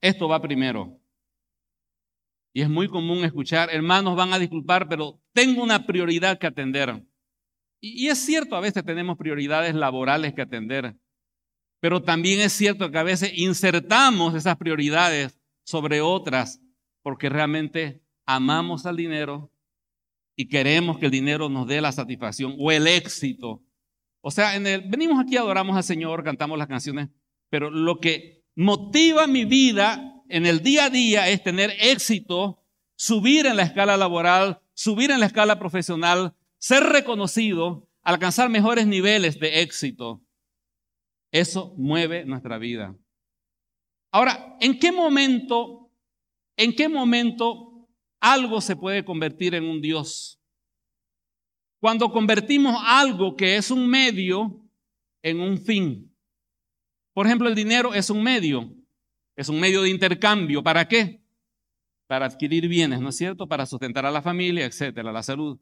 [0.00, 1.00] esto va primero.
[2.52, 7.04] Y es muy común escuchar, hermanos van a disculpar, pero tengo una prioridad que atender.
[7.80, 10.96] Y, es cierto, a veces tenemos prioridades laborales que atender,
[11.80, 16.60] pero también es cierto que a veces insertamos esas prioridades sobre otras
[17.02, 19.52] porque realmente amamos al dinero
[20.36, 23.62] y queremos que el dinero nos dé la satisfacción o el éxito.
[24.20, 27.08] O sea, en el, venimos aquí, adoramos al Señor, cantamos las canciones,
[27.48, 32.62] pero lo que motiva mi vida en el día a día es tener éxito,
[32.96, 39.38] subir en la escala laboral, subir en la escala profesional, ser reconocido, alcanzar mejores niveles
[39.40, 40.22] de éxito.
[41.30, 42.94] Eso mueve nuestra vida.
[44.10, 45.90] Ahora, ¿en qué momento,
[46.56, 47.75] en qué momento
[48.20, 50.40] algo se puede convertir en un Dios?
[51.80, 54.66] Cuando convertimos algo que es un medio
[55.22, 56.14] en un fin.
[57.12, 58.72] Por ejemplo, el dinero es un medio,
[59.36, 60.62] es un medio de intercambio.
[60.62, 61.22] ¿Para qué?
[62.06, 63.48] Para adquirir bienes, ¿no es cierto?
[63.48, 65.58] Para sustentar a la familia, etcétera, la salud.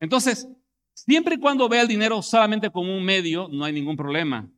[0.00, 0.48] Entonces,
[0.94, 4.50] siempre y cuando vea el dinero solamente como un medio, no hay ningún problema.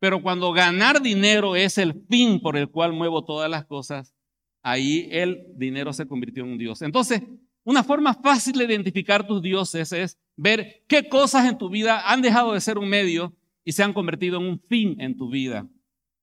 [0.00, 4.14] Pero cuando ganar dinero es el fin por el cual muevo todas las cosas,
[4.62, 6.82] ahí el dinero se convirtió en un dios.
[6.82, 7.22] Entonces,
[7.64, 12.22] una forma fácil de identificar tus dioses es ver qué cosas en tu vida han
[12.22, 15.66] dejado de ser un medio y se han convertido en un fin en tu vida.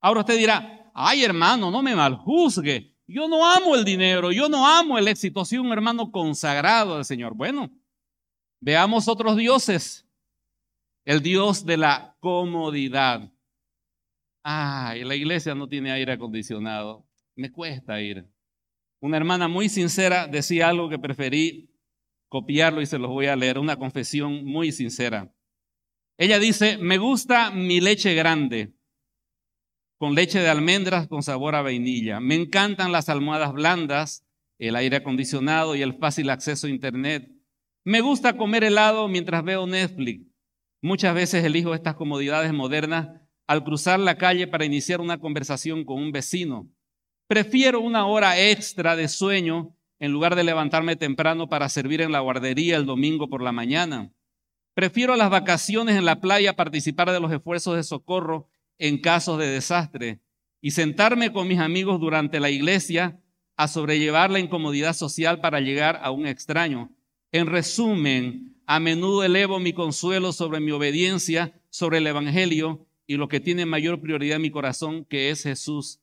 [0.01, 2.93] Ahora usted dirá, ay hermano, no me maljuzgue.
[3.07, 7.05] Yo no amo el dinero, yo no amo el éxito, soy un hermano consagrado al
[7.05, 7.35] Señor.
[7.35, 7.69] Bueno,
[8.65, 10.07] Veamos otros dioses.
[11.05, 13.31] El dios de la comodidad.
[14.43, 17.04] Ay, la iglesia no tiene aire acondicionado.
[17.35, 18.25] Me cuesta ir.
[19.01, 21.69] Una hermana muy sincera decía algo que preferí
[22.29, 25.33] copiarlo y se los voy a leer, una confesión muy sincera.
[26.17, 28.73] Ella dice, me gusta mi leche grande,
[29.97, 32.19] con leche de almendras con sabor a vainilla.
[32.19, 34.25] Me encantan las almohadas blandas,
[34.57, 37.29] el aire acondicionado y el fácil acceso a Internet.
[37.83, 40.25] Me gusta comer helado mientras veo Netflix.
[40.81, 43.09] Muchas veces elijo estas comodidades modernas
[43.47, 46.69] al cruzar la calle para iniciar una conversación con un vecino.
[47.27, 52.19] Prefiero una hora extra de sueño en lugar de levantarme temprano para servir en la
[52.19, 54.11] guardería el domingo por la mañana.
[54.75, 59.47] Prefiero las vacaciones en la playa participar de los esfuerzos de socorro en casos de
[59.47, 60.19] desastre
[60.61, 63.19] y sentarme con mis amigos durante la iglesia
[63.57, 66.91] a sobrellevar la incomodidad social para llegar a un extraño.
[67.31, 73.27] En resumen, a menudo elevo mi consuelo sobre mi obediencia, sobre el Evangelio y lo
[73.29, 76.01] que tiene mayor prioridad en mi corazón, que es Jesús.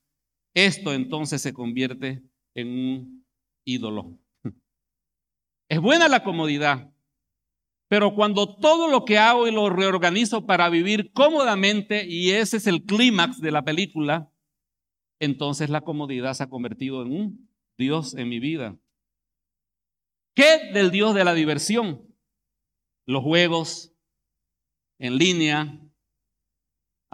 [0.55, 2.23] Esto entonces se convierte
[2.55, 3.27] en un
[3.65, 4.19] ídolo.
[5.69, 6.93] Es buena la comodidad,
[7.89, 12.67] pero cuando todo lo que hago y lo reorganizo para vivir cómodamente, y ese es
[12.67, 14.31] el clímax de la película,
[15.21, 18.77] entonces la comodidad se ha convertido en un Dios en mi vida.
[20.35, 22.07] ¿Qué del Dios de la diversión?
[23.07, 23.93] Los juegos
[24.99, 25.79] en línea.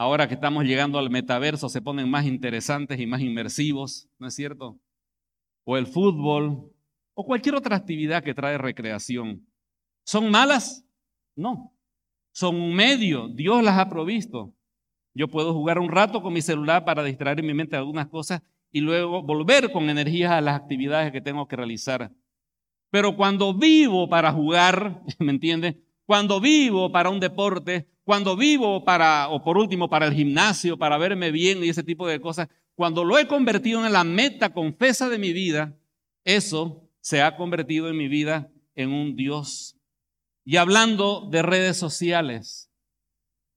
[0.00, 4.34] Ahora que estamos llegando al metaverso se ponen más interesantes y más inmersivos, ¿no es
[4.36, 4.78] cierto?
[5.64, 6.72] O el fútbol,
[7.14, 9.44] o cualquier otra actividad que trae recreación.
[10.04, 10.86] ¿Son malas?
[11.34, 11.74] No.
[12.30, 14.54] Son un medio, Dios las ha provisto.
[15.14, 18.82] Yo puedo jugar un rato con mi celular para distraer mi mente algunas cosas y
[18.82, 22.12] luego volver con energías a las actividades que tengo que realizar.
[22.90, 25.82] Pero cuando vivo para jugar, ¿me entiende?
[26.06, 30.96] Cuando vivo para un deporte, cuando vivo para, o por último, para el gimnasio, para
[30.96, 35.10] verme bien y ese tipo de cosas, cuando lo he convertido en la meta confesa
[35.10, 35.76] de mi vida,
[36.24, 39.76] eso se ha convertido en mi vida en un Dios.
[40.42, 42.72] Y hablando de redes sociales,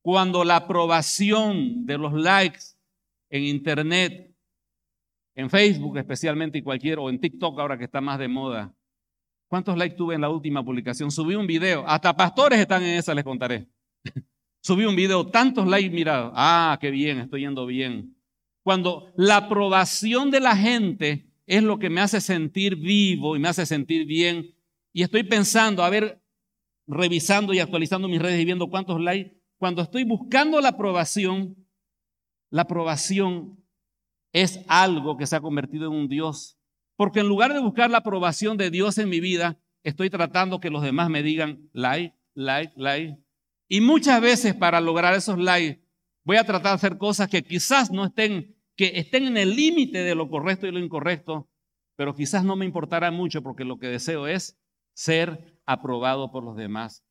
[0.02, 2.76] cuando la aprobación de los likes
[3.30, 4.36] en Internet,
[5.34, 8.76] en Facebook especialmente y cualquier, o en TikTok ahora que está más de moda,
[9.48, 11.10] ¿cuántos likes tuve en la última publicación?
[11.10, 13.70] Subí un video, hasta pastores están en esa, les contaré.
[14.62, 16.32] Subí un video, tantos likes mirados.
[16.36, 18.16] Ah, qué bien, estoy yendo bien.
[18.64, 23.50] Cuando la aprobación de la gente es lo que me hace sentir vivo y me
[23.50, 24.56] hace sentir bien.
[24.94, 26.22] Y estoy pensando, a ver,
[26.86, 29.36] revisando y actualizando mis redes y viendo cuántos likes.
[29.58, 31.56] Cuando estoy buscando la aprobación,
[32.52, 33.64] la aprobación
[34.32, 36.60] es algo que se ha convertido en un Dios.
[36.96, 40.70] Porque en lugar de buscar la aprobación de Dios en mi vida, estoy tratando que
[40.70, 43.18] los demás me digan like, like, like.
[43.74, 45.82] Y muchas veces para lograr esos likes
[46.26, 50.00] voy a tratar de hacer cosas que quizás no estén, que estén en el límite
[50.00, 51.48] de lo correcto y lo incorrecto,
[51.96, 54.60] pero quizás no me importará mucho porque lo que deseo es
[54.94, 57.06] ser aprobado por los demás.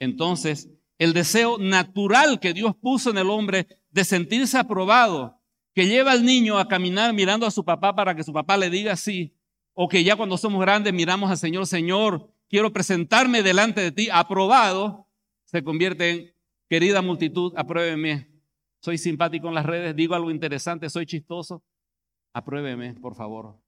[0.00, 5.40] Entonces, el deseo natural que Dios puso en el hombre de sentirse aprobado,
[5.74, 8.68] que lleva al niño a caminar mirando a su papá para que su papá le
[8.68, 9.34] diga sí,
[9.72, 14.10] o que ya cuando somos grandes miramos al Señor, Señor, quiero presentarme delante de ti
[14.12, 15.08] aprobado,
[15.52, 16.34] se convierte en,
[16.68, 18.28] querida multitud, apruébeme.
[18.82, 21.62] Soy simpático en las redes, digo algo interesante, soy chistoso.
[22.34, 23.60] Apruébeme, por favor.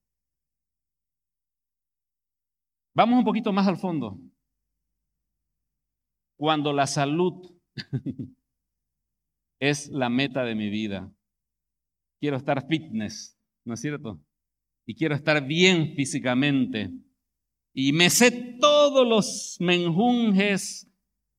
[2.95, 4.19] Vamos un poquito más al fondo.
[6.37, 7.55] Cuando la salud
[9.59, 11.13] es la meta de mi vida.
[12.19, 14.19] Quiero estar fitness, ¿no es cierto?
[14.87, 16.91] Y quiero estar bien físicamente.
[17.73, 20.91] Y me sé todos los menjunjes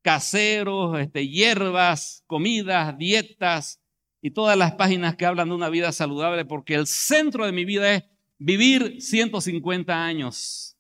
[0.07, 3.83] caseros, este, hierbas, comidas, dietas
[4.23, 7.65] y todas las páginas que hablan de una vida saludable, porque el centro de mi
[7.65, 8.05] vida es
[8.39, 10.79] vivir 150 años.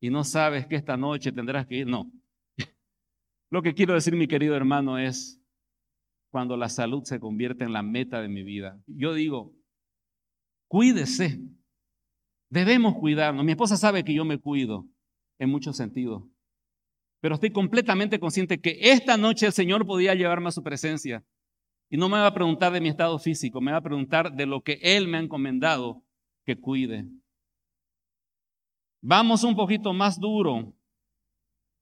[0.00, 1.86] Y no sabes que esta noche tendrás que ir.
[1.86, 2.10] No.
[3.52, 5.40] Lo que quiero decir, mi querido hermano, es
[6.32, 8.82] cuando la salud se convierte en la meta de mi vida.
[8.88, 9.54] Yo digo,
[10.66, 11.40] cuídese.
[12.50, 13.44] Debemos cuidarnos.
[13.44, 14.88] Mi esposa sabe que yo me cuido
[15.38, 16.24] en muchos sentidos
[17.20, 21.24] pero estoy completamente consciente que esta noche el Señor podía llevarme a su presencia.
[21.90, 24.46] Y no me va a preguntar de mi estado físico, me va a preguntar de
[24.46, 26.04] lo que Él me ha encomendado
[26.44, 27.06] que cuide.
[29.00, 30.74] Vamos un poquito más duro.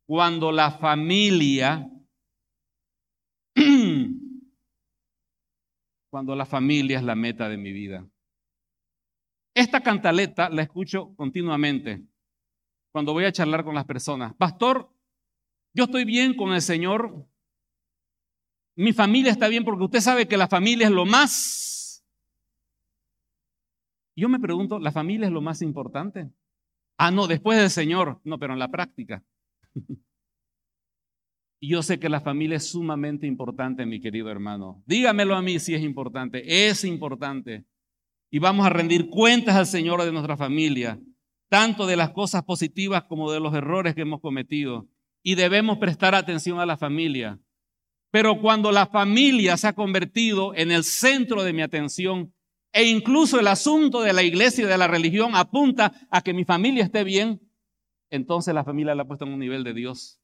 [0.07, 1.91] Cuando la familia,
[6.11, 8.07] cuando la familia es la meta de mi vida.
[9.55, 12.05] Esta cantaleta la escucho continuamente
[12.93, 14.35] cuando voy a charlar con las personas.
[14.35, 14.96] Pastor,
[15.77, 17.29] yo estoy bien con el Señor.
[18.77, 22.03] Mi familia está bien porque usted sabe que la familia es lo más.
[24.17, 26.31] Yo me pregunto, ¿la familia es lo más importante?
[26.97, 28.23] Ah, no, después del Señor.
[28.25, 29.23] No, pero en la práctica.
[31.61, 34.83] Yo sé que la familia es sumamente importante, mi querido hermano.
[34.87, 36.69] Dígamelo a mí si es importante.
[36.69, 37.67] Es importante.
[38.31, 40.99] Y vamos a rendir cuentas al Señor de nuestra familia,
[41.51, 44.89] tanto de las cosas positivas como de los errores que hemos cometido
[45.27, 47.41] y debemos prestar atención a la familia.
[48.13, 52.33] Pero cuando la familia se ha convertido en el centro de mi atención
[52.73, 56.45] e incluso el asunto de la iglesia y de la religión apunta a que mi
[56.45, 57.41] familia esté bien,
[58.09, 60.21] entonces la familia la ha puesto en un nivel de Dios.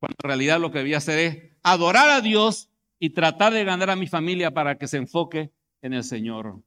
[0.00, 3.90] Cuando en realidad lo que debía hacer es adorar a Dios y tratar de ganar
[3.90, 5.52] a mi familia para que se enfoque
[5.82, 6.62] en el Señor.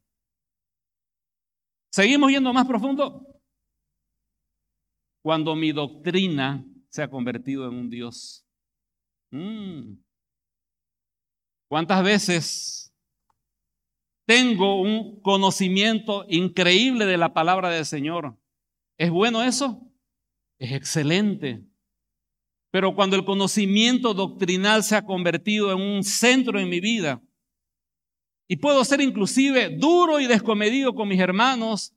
[1.92, 3.42] ¿Seguimos yendo más profundo?
[5.24, 8.45] Cuando mi doctrina se ha convertido en un Dios.
[9.32, 9.95] Mm.
[11.70, 12.93] ¿Cuántas veces
[14.26, 18.38] tengo un conocimiento increíble de la palabra del Señor?
[18.97, 19.88] ¿Es bueno eso?
[20.57, 21.64] Es excelente.
[22.72, 27.22] Pero cuando el conocimiento doctrinal se ha convertido en un centro en mi vida,
[28.47, 31.93] y puedo ser inclusive duro y descomedido con mis hermanos,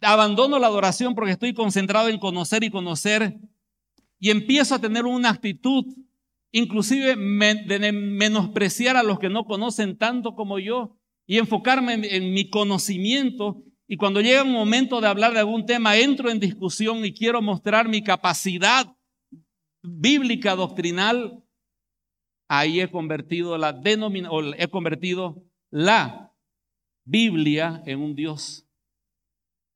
[0.00, 3.36] abandono la adoración porque estoy concentrado en conocer y conocer
[4.18, 5.84] y empiezo a tener una actitud
[6.52, 10.96] inclusive de menospreciar a los que no conocen tanto como yo
[11.26, 13.62] y enfocarme en, mi conocimiento.
[13.86, 17.42] Y cuando llega un momento de hablar de algún tema, entro en discusión y quiero
[17.42, 18.96] mostrar mi capacidad
[19.82, 21.42] bíblica doctrinal,
[22.48, 23.80] ahí he convertido la
[24.56, 26.32] he convertido la
[27.04, 28.66] Biblia en un Dios.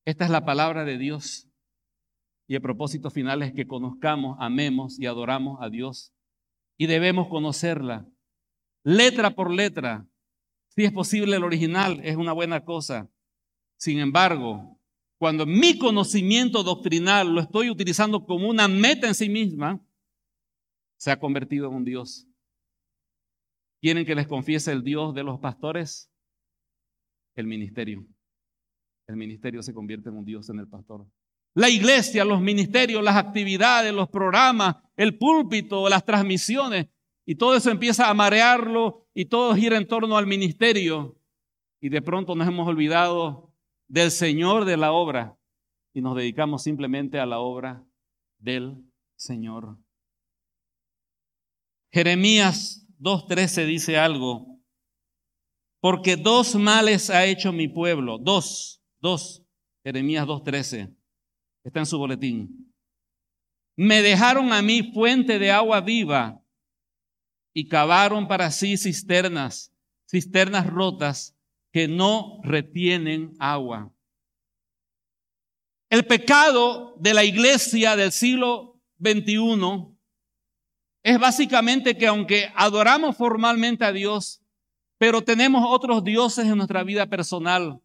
[0.07, 1.50] Esta es la palabra de Dios.
[2.51, 6.13] Y el propósito final es que conozcamos, amemos y adoramos a Dios.
[6.77, 8.09] Y debemos conocerla,
[8.83, 10.05] letra por letra.
[10.71, 13.09] Si es posible el original, es una buena cosa.
[13.77, 14.81] Sin embargo,
[15.17, 19.81] cuando mi conocimiento doctrinal lo estoy utilizando como una meta en sí misma,
[20.97, 22.27] se ha convertido en un Dios.
[23.81, 26.11] ¿Quieren que les confiese el Dios de los pastores?
[27.37, 28.05] El ministerio.
[29.07, 31.07] El ministerio se convierte en un Dios en el pastor.
[31.55, 36.87] La iglesia, los ministerios, las actividades, los programas, el púlpito, las transmisiones,
[37.27, 41.17] y todo eso empieza a marearlo y todo gira en torno al ministerio.
[41.81, 43.55] Y de pronto nos hemos olvidado
[43.89, 45.39] del Señor de la obra
[45.93, 47.85] y nos dedicamos simplemente a la obra
[48.39, 48.85] del
[49.17, 49.79] Señor.
[51.93, 54.61] Jeremías 2.13 dice algo,
[55.81, 59.45] porque dos males ha hecho mi pueblo, dos, dos,
[59.83, 60.97] Jeremías 2.13.
[61.65, 62.73] Está en su boletín.
[63.77, 66.43] Me dejaron a mí fuente de agua viva
[67.55, 69.73] y cavaron para sí cisternas,
[70.09, 71.37] cisternas rotas
[71.73, 73.93] que no retienen agua.
[75.91, 79.97] El pecado de la iglesia del siglo XXI
[81.03, 84.43] es básicamente que aunque adoramos formalmente a Dios,
[84.99, 87.81] pero tenemos otros dioses en nuestra vida personal.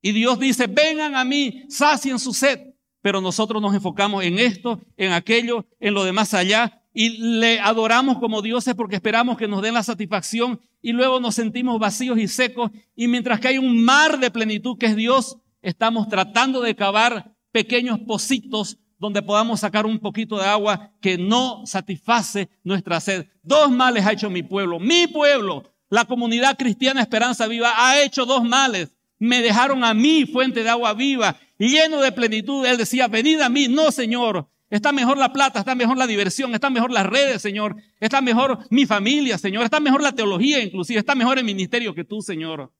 [0.00, 2.73] Y Dios dice, vengan a mí, sacien su sed
[3.04, 8.16] pero nosotros nos enfocamos en esto, en aquello, en lo demás allá, y le adoramos
[8.16, 12.28] como dioses porque esperamos que nos den la satisfacción y luego nos sentimos vacíos y
[12.28, 16.74] secos, y mientras que hay un mar de plenitud que es Dios, estamos tratando de
[16.74, 23.26] cavar pequeños pocitos donde podamos sacar un poquito de agua que no satisface nuestra sed.
[23.42, 24.80] Dos males ha hecho mi pueblo.
[24.80, 28.96] Mi pueblo, la comunidad cristiana Esperanza Viva, ha hecho dos males.
[29.24, 32.66] Me dejaron a mí fuente de agua viva lleno de plenitud.
[32.66, 33.68] Él decía, venid a mí.
[33.68, 34.48] No, Señor.
[34.68, 37.76] Está mejor la plata, está mejor la diversión, está mejor las redes, Señor.
[38.00, 39.64] Está mejor mi familia, Señor.
[39.64, 40.98] Está mejor la teología, inclusive.
[40.98, 42.72] Está mejor el ministerio que tú, Señor.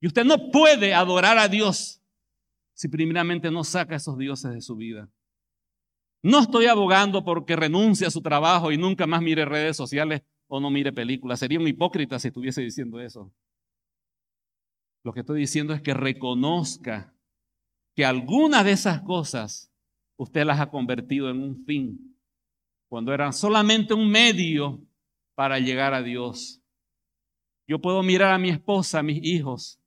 [0.00, 2.00] Y usted no puede adorar a Dios
[2.74, 5.08] si primeramente no saca esos dioses de su vida.
[6.22, 10.60] No estoy abogando porque renuncie a su trabajo y nunca más mire redes sociales o
[10.60, 11.40] no mire películas.
[11.40, 13.32] Sería un hipócrita si estuviese diciendo eso.
[15.04, 17.14] Lo que estoy diciendo es que reconozca
[17.94, 19.72] que algunas de esas cosas
[20.16, 22.16] usted las ha convertido en un fin,
[22.88, 24.82] cuando eran solamente un medio
[25.34, 26.60] para llegar a Dios.
[27.66, 29.80] Yo puedo mirar a mi esposa, a mis hijos,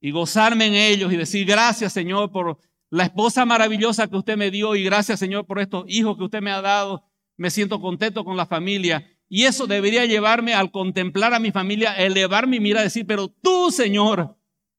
[0.00, 2.58] y gozarme en ellos y decir gracias Señor por
[2.90, 6.40] la esposa maravillosa que usted me dio y gracias Señor por estos hijos que usted
[6.40, 7.04] me ha dado.
[7.36, 9.06] Me siento contento con la familia.
[9.28, 13.70] Y eso debería llevarme al contemplar a mi familia, elevar mi mira, decir, pero tú
[13.70, 14.37] Señor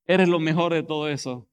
[0.09, 1.47] eres lo mejor de todo eso.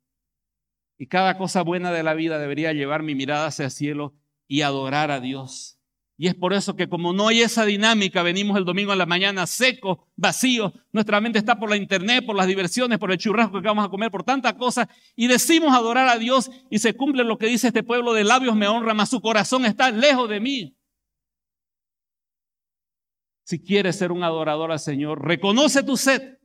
[0.98, 4.14] Y cada cosa buena de la vida debería llevar mi mirada hacia el cielo
[4.48, 5.78] y adorar a Dios.
[6.16, 9.04] Y es por eso que como no hay esa dinámica, venimos el domingo en la
[9.04, 13.60] mañana seco, vacío, nuestra mente está por la internet, por las diversiones, por el churrasco
[13.60, 17.24] que vamos a comer, por tantas cosas, y decimos adorar a Dios y se cumple
[17.24, 20.40] lo que dice este pueblo, de labios me honra, mas su corazón está lejos de
[20.40, 20.76] mí.
[23.44, 26.35] Si quieres ser un adorador al Señor, reconoce tu sed.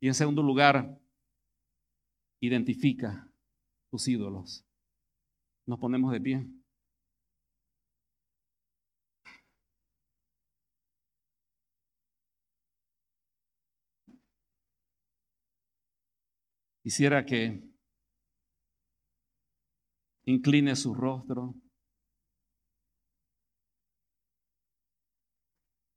[0.00, 1.00] Y en segundo lugar,
[2.42, 3.30] Identifica
[3.90, 4.64] tus ídolos.
[5.66, 6.46] Nos ponemos de pie.
[16.82, 17.62] Quisiera que
[20.24, 21.54] incline su rostro.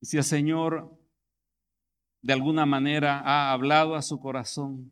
[0.02, 1.03] Y si el Señor
[2.24, 4.92] de alguna manera ha hablado a su corazón,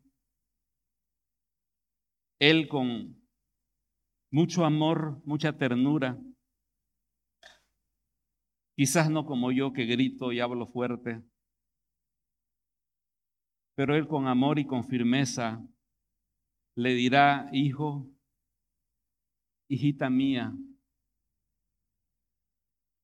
[2.38, 3.22] él con
[4.30, 6.18] mucho amor, mucha ternura,
[8.76, 11.22] quizás no como yo que grito y hablo fuerte,
[13.74, 15.64] pero Él con amor y con firmeza
[16.74, 18.10] le dirá, hijo,
[19.68, 20.52] hijita mía,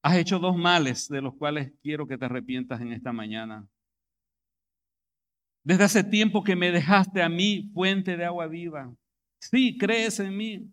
[0.02, 3.68] has hecho dos males de los cuales quiero que te arrepientas en esta mañana.
[5.68, 8.90] Desde hace tiempo que me dejaste a mí fuente de agua viva.
[9.38, 10.72] Sí, crees en mí.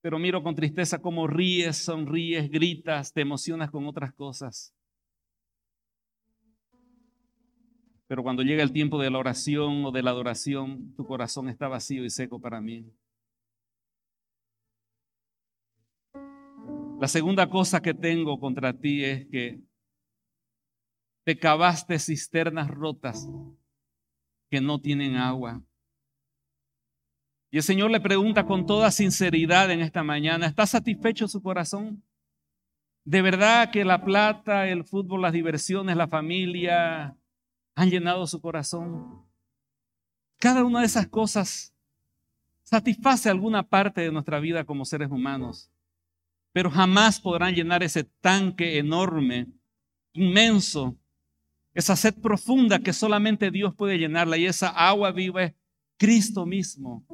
[0.00, 4.72] Pero miro con tristeza cómo ríes, sonríes, gritas, te emocionas con otras cosas.
[8.06, 11.66] Pero cuando llega el tiempo de la oración o de la adoración, tu corazón está
[11.66, 12.86] vacío y seco para mí.
[17.00, 19.58] La segunda cosa que tengo contra ti es que
[21.24, 23.28] te cavaste cisternas rotas
[24.50, 25.62] que no tienen agua.
[27.50, 32.02] Y el Señor le pregunta con toda sinceridad en esta mañana, ¿está satisfecho su corazón?
[33.04, 37.16] ¿De verdad que la plata, el fútbol, las diversiones, la familia
[37.74, 39.26] han llenado su corazón?
[40.38, 41.74] Cada una de esas cosas
[42.62, 45.70] satisface alguna parte de nuestra vida como seres humanos,
[46.52, 49.48] pero jamás podrán llenar ese tanque enorme,
[50.14, 50.96] inmenso,
[51.74, 55.54] esa sed profunda que solamente Dios puede llenarla y esa agua viva es
[55.96, 57.06] Cristo mismo.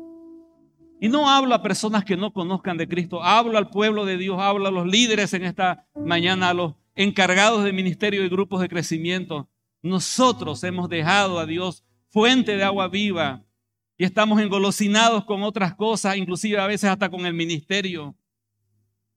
[1.01, 4.41] Y no hablo a personas que no conozcan de Cristo, hablo al pueblo de Dios,
[4.41, 8.69] hablo a los líderes en esta mañana, a los encargados de ministerio y grupos de
[8.69, 9.49] crecimiento.
[9.81, 13.45] Nosotros hemos dejado a Dios fuente de agua viva
[13.97, 18.17] y estamos engolosinados con otras cosas, inclusive a veces hasta con el ministerio.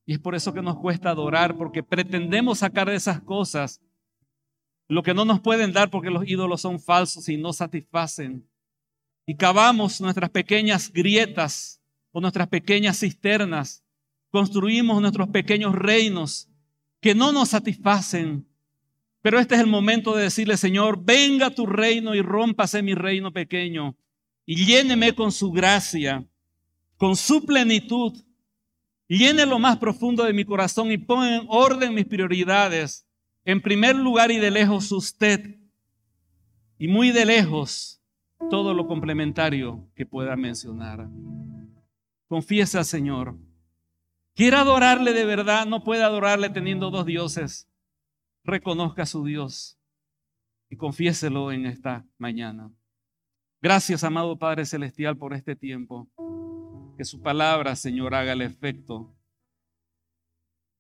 [0.05, 3.81] Y es por eso que nos cuesta adorar, porque pretendemos sacar de esas cosas
[4.93, 8.45] lo que no nos pueden dar porque los ídolos son falsos y no satisfacen
[9.25, 11.81] y cavamos nuestras pequeñas grietas
[12.11, 13.85] o nuestras pequeñas cisternas,
[14.29, 16.49] construimos nuestros pequeños reinos
[16.99, 18.45] que no nos satisfacen.
[19.21, 23.31] Pero este es el momento de decirle, Señor, venga tu reino y rómpase mi reino
[23.31, 23.95] pequeño
[24.45, 26.25] y lléneme con su gracia,
[26.97, 28.21] con su plenitud.
[29.07, 33.05] Llene lo más profundo de mi corazón y pon en orden mis prioridades.
[33.43, 35.57] En primer lugar y de lejos usted.
[36.77, 38.01] Y muy de lejos
[38.49, 41.07] todo lo complementario que pueda mencionar.
[42.27, 43.37] Confiesa Señor.
[44.33, 47.69] Quiere adorarle de verdad, no puede adorarle teniendo dos dioses.
[48.43, 49.77] Reconozca a su Dios
[50.69, 52.71] y confiéselo en esta mañana.
[53.61, 56.09] Gracias, amado Padre Celestial, por este tiempo.
[56.97, 59.13] Que su palabra, Señor, haga el efecto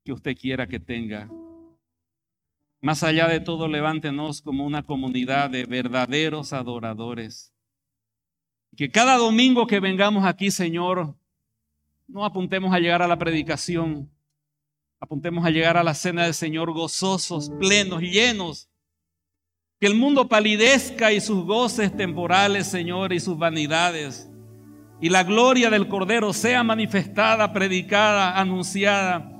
[0.03, 1.29] que usted quiera que tenga
[2.81, 7.53] más allá de todo, levántenos como una comunidad de verdaderos adoradores.
[8.75, 11.15] Que cada domingo que vengamos aquí, Señor,
[12.07, 14.09] no apuntemos a llegar a la predicación,
[14.99, 18.67] apuntemos a llegar a la cena del Señor gozosos, plenos, llenos.
[19.79, 24.29] Que el mundo palidezca y sus goces temporales, Señor, y sus vanidades.
[24.99, 29.30] Y la gloria del Cordero sea manifestada, predicada, anunciada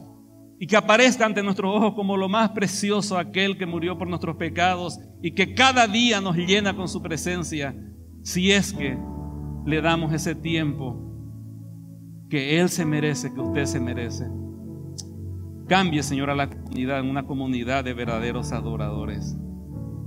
[0.61, 4.35] y que aparezca ante nuestros ojos como lo más precioso aquel que murió por nuestros
[4.35, 7.75] pecados y que cada día nos llena con su presencia,
[8.21, 8.95] si es que
[9.65, 11.01] le damos ese tiempo
[12.29, 14.29] que Él se merece, que usted se merece.
[15.67, 19.35] Cambie, Señor, a la comunidad en una comunidad de verdaderos adoradores.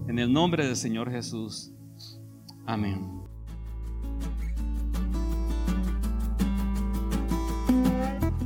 [0.06, 1.74] En el nombre del Señor Jesús.
[2.64, 3.23] Amén.